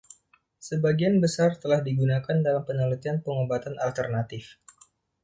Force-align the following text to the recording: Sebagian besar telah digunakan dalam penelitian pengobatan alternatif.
Sebagian 0.67 1.15
besar 1.23 1.49
telah 1.61 1.79
digunakan 1.89 2.37
dalam 2.45 2.63
penelitian 2.69 3.17
pengobatan 3.25 3.75
alternatif. 3.87 4.43